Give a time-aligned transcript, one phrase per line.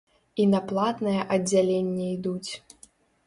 [0.43, 2.51] І на платнае аддзяленне ідуць!